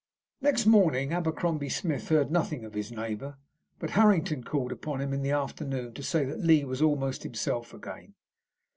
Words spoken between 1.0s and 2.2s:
Abercrombie Smith